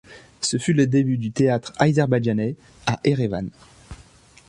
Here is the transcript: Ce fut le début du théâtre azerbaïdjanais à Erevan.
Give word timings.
Ce 0.41 0.57
fut 0.57 0.73
le 0.73 0.87
début 0.87 1.19
du 1.19 1.31
théâtre 1.31 1.73
azerbaïdjanais 1.77 2.55
à 2.87 2.99
Erevan. 3.05 3.51